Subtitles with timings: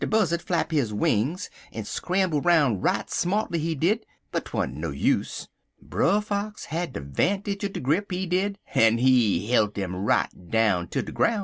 [0.09, 5.47] Buzzard flap his wings, en scramble 'roun' right smartually, he did, but 'twant no use.
[5.79, 10.49] Brer Fox had de 'vantage er de grip, he did, en he hilt 'im right
[10.49, 11.39] down ter de groun'.